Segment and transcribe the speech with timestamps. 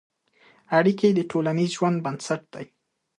[0.77, 2.65] اړیکې د ټولنیز ژوند بنسټ دي.